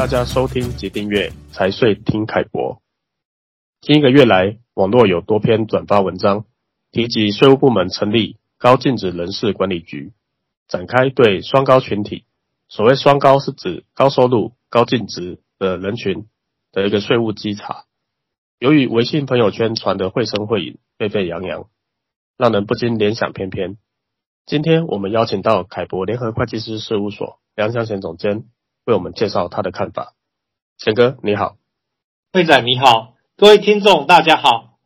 [0.00, 2.80] 大家收听及订阅财税听凯博。
[3.82, 6.46] 近一个月来，网络有多篇转发文章，
[6.90, 10.14] 提及税务部门成立高净值人事管理局，
[10.68, 12.24] 展开对双高群体
[12.66, 16.28] （所谓双高是指高收入、高净值的人群）
[16.72, 17.84] 的一个税务稽查。
[18.58, 21.66] 由于微信朋友圈传得绘声绘影、沸沸扬扬，
[22.38, 23.76] 让人不禁联想翩翩。
[24.46, 28.44] 今天我们邀请到凯博联合会计师事务所梁祥贤总监
[28.90, 30.14] 为我们介绍他的看法。
[30.76, 31.56] 贤哥你好，
[32.32, 34.78] 会长你好，各位听众大家好。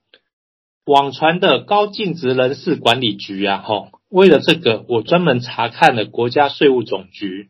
[0.84, 7.48] 网传的高净值人事管理局啊，吼，为了这个，我专门查看了国家税务总局，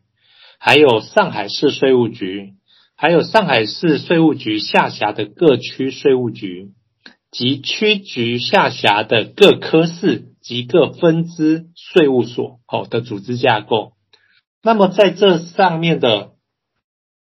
[0.57, 2.53] 还有上海市税务局，
[2.95, 6.71] 还有上海市税务局下辖的各区税务局
[7.31, 10.31] 及区局下辖的各科室。
[10.45, 13.93] 及各分支税务所好的组织架构，
[14.61, 16.33] 那么在这上面的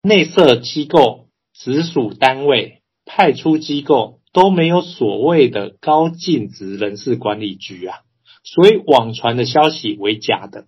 [0.04, 8.00] 内设机构、直属单位、派出机构都没有所谓的高净值人事管理局啊，
[8.44, 10.66] 所以网传的消息为假的。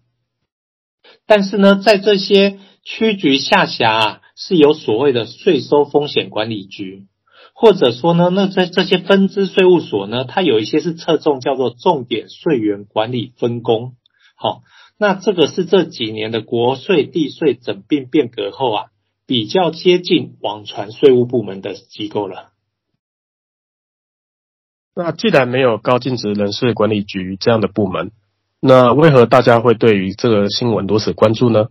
[1.26, 7.08] 但是呢，在这些区局下辖啊，是有所谓的税收风险管理局。
[7.56, 13.94] 或者说呢，那在这些分支税务所呢，它有一些是侧重叫做重点税源管理分工。
[14.36, 14.64] 好，
[14.98, 18.86] 那这个是这几年的国税地税整并变革后啊，
[19.26, 22.52] 比较接近网传税务部门的机构了。
[24.96, 28.12] 那既然没有高净值人事管理局这样的部门，
[28.60, 31.70] 那为何大家会对于这个新闻如此关注呢？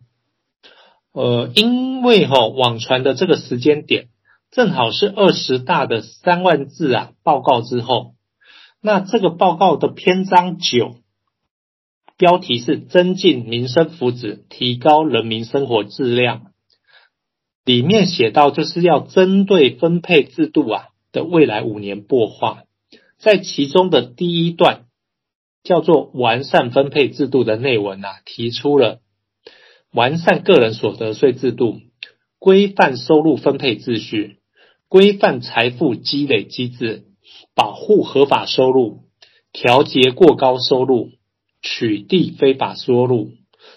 [1.12, 4.08] 呃，因为哈、哦，网传的这个时间点。
[4.50, 8.17] 正好是二十大的三万字啊报告之后，
[8.83, 10.97] 那这个报告的篇章九，
[12.19, 16.52] 标题是增进民生福祉，提高人民生活质量，
[17.64, 22.64] 里面写到就是要针对分配制度啊的未来五年擘画，
[23.18, 24.86] 在其中的第一段
[25.62, 29.00] 叫做完善分配制度的内文啊，提出了
[29.92, 31.80] 完善个人所得税制度，
[32.39, 34.39] 规范收入分配秩序。
[34.89, 37.05] 规范财富积累机制，
[37.55, 39.05] 保护合法收入，
[39.50, 41.12] 调节过高收入，
[41.62, 43.30] 取缔非法收入。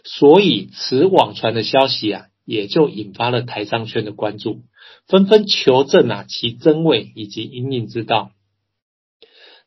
[0.04, 4.62] 所以，此网传的消息啊，也就引发了台商圈的关注，
[5.08, 8.32] 纷纷求证啊其真伪以及因应之道。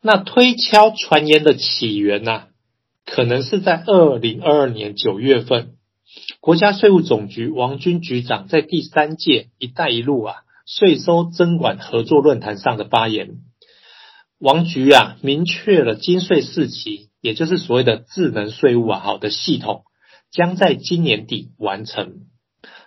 [0.01, 2.49] 那推敲传言的起源呐、啊，
[3.05, 5.75] 可能是在二零二二年九月份，
[6.41, 10.37] 国家税务总局王军局长在第三届“一带一路”啊。
[10.71, 13.39] 税收征管合作论坛上的发言，
[14.39, 19.85] 王局啊明确了金税四期，也就是所谓的智能税务啊好的系统，
[20.31, 22.27] 将在今年底完成。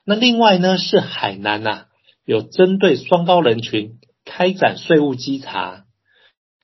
[0.06, 1.86] 那另外呢是海南呐、啊、
[2.26, 5.86] 有针对双高人群开展税务稽查，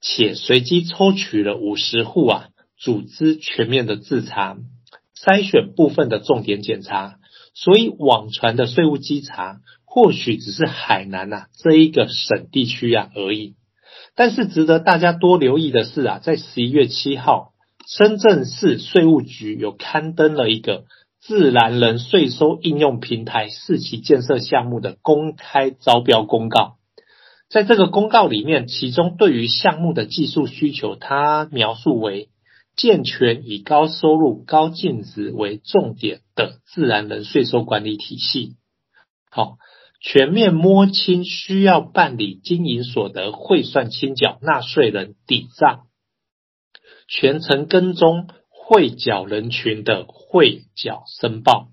[0.01, 4.57] 且随机抽取了五十户啊，组织全面的自查，
[5.15, 7.19] 筛选部分的重点检查，
[7.53, 9.59] 所以网传的税务稽查。
[9.89, 13.55] 或许只是海南呐、啊、这一个省地区啊而已，
[14.15, 17.53] 但是值得大家多留意的是啊，在十一月七号，
[17.87, 20.83] 深圳市税务局有刊登了一个
[21.19, 26.77] 自然人税收应用平台四期建设项目的公开招标公告。
[27.49, 32.29] 在这个公告里面，其中对于项目的技术需求，它描述为
[32.75, 38.55] 健全以高收入、高净值为重点的自然人税收管理体系。
[39.29, 39.57] 好。
[39.99, 45.87] 全面摸清需要办理经营所得汇算清缴纳税人抵账，
[47.07, 48.27] 全程跟踪
[48.69, 51.69] 汇缴人群的汇缴申报，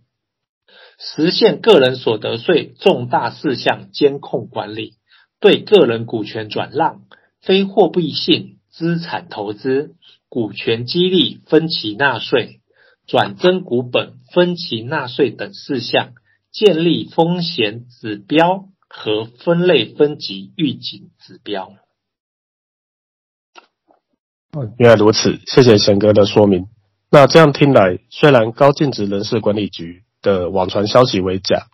[0.97, 4.95] 实现个人所得税重大事项监控管理，
[5.41, 7.03] 对个人股权转让、
[7.41, 9.97] 非货币性资产投资、
[10.29, 12.61] 股权激励分期纳税、
[13.09, 16.13] 转增股本分期纳税等事项。
[16.53, 21.73] 建立风险指标和分类分级预警指标。
[24.53, 26.69] 哦，原来如此，谢谢贤哥的说明。
[27.15, 31.69] 那这样听来，虽然高净值人事管理局的网传消息为假，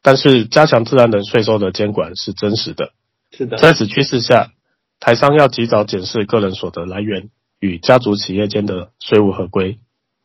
[0.00, 2.92] 但是加强自然人税收的监管是真实的。
[3.30, 4.52] 是的，在此趋势下，
[4.98, 7.28] 台商要及早检视个人所得来源
[7.60, 9.78] 与家族企业间的税务合规，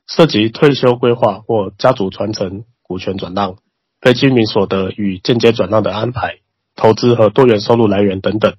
[0.08, 3.58] 涉及退休规划或家族传承、股权转让。
[4.00, 6.38] 非居民所得与间接转让的安排、
[6.78, 8.56] 投资和多元收入来源等等，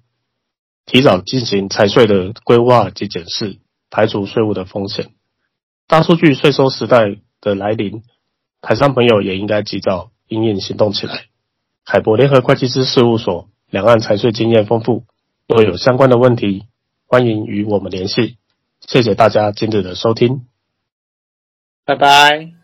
[0.84, 3.56] 提早进行财税的规划及检视，
[3.88, 5.12] 排除税务的风险。
[5.86, 8.02] 大数据税收时代的来临，
[8.60, 11.26] 台商朋友也应该及早应应行动起来，
[11.84, 15.04] 海博联合会计师事务所两岸财税经验丰富，
[15.46, 16.64] 若有相关的问题，
[17.06, 18.38] 欢迎与我们联系。
[18.80, 20.46] 谢谢大家今日的收听，
[21.84, 22.61] 拜拜。